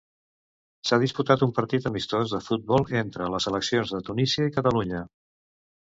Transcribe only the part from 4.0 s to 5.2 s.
Tunísia i Catalunya.